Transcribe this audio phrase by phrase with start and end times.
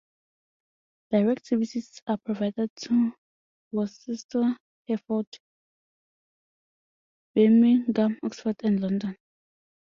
[1.11, 3.13] Direct services are provided to
[3.71, 5.27] Worcester, Hereford,
[7.35, 9.15] Birmingham, Oxford and London.